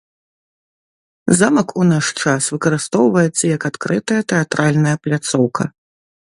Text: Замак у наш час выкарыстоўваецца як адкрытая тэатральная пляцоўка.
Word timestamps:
Замак 1.39 1.69
у 1.81 1.85
наш 1.89 2.05
час 2.23 2.47
выкарыстоўваецца 2.55 3.43
як 3.55 3.61
адкрытая 3.71 4.19
тэатральная 4.35 4.97
пляцоўка. 5.07 5.63